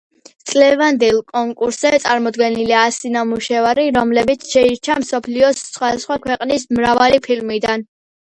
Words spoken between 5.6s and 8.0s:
სხვადასხვა ქვეყნის მრავალი ფილმიდან.